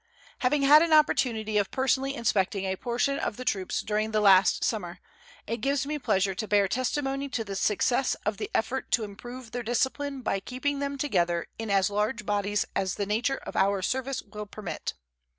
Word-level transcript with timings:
Having 0.39 0.63
had 0.63 0.81
an 0.81 0.93
opportunity 0.93 1.59
of 1.59 1.69
personally 1.69 2.15
inspecting 2.15 2.65
a 2.65 2.75
portion 2.75 3.19
of 3.19 3.37
the 3.37 3.45
troops 3.45 3.81
during 3.81 4.09
the 4.09 4.19
last 4.19 4.63
summer, 4.63 4.97
it 5.45 5.57
gives 5.61 5.85
me 5.85 5.99
pleasure 5.99 6.33
to 6.33 6.47
bear 6.47 6.67
testimony 6.67 7.29
to 7.29 7.43
the 7.43 7.55
success 7.55 8.15
of 8.25 8.37
the 8.37 8.49
effort 8.55 8.89
to 8.89 9.03
improve 9.03 9.51
their 9.51 9.61
discipline 9.61 10.23
by 10.23 10.39
keeping 10.39 10.79
them 10.79 10.97
together 10.97 11.45
in 11.59 11.69
as 11.69 11.91
large 11.91 12.25
bodies 12.25 12.65
as 12.75 12.95
the 12.95 13.05
nature 13.05 13.37
of 13.45 13.55
our 13.55 13.83
service 13.83 14.23
will 14.23 14.47
permit. 14.47 14.95